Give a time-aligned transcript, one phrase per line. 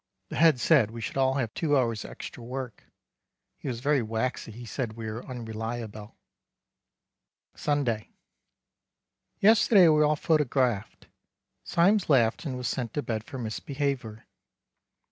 [0.29, 2.85] The Head said we should all have two hours extra work.
[3.59, 6.15] He was very waxy he said we were unreliabel.
[7.53, 8.09] Sunday.
[9.41, 11.05] Yesterday we were all photografed.
[11.63, 14.23] Simes laughed and was sent to bed for misbehavier.